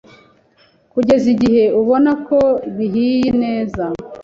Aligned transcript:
kugeza 0.91 1.25
igihe 1.33 1.63
ubona 1.79 2.11
ko 2.27 2.39
bihiye 2.75 3.29
neza. 3.43 3.83